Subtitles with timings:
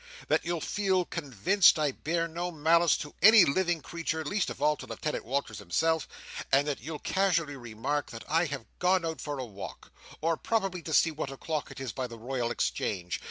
[0.29, 4.75] That you'll feel convinced I bear no malice to any living creature least of all
[4.77, 9.45] to Lieutenant Walters himself—and that you'll casually remark that I have gone out for a
[9.45, 13.19] walk, or probably to see what o'clock it is by the Royal Exchange.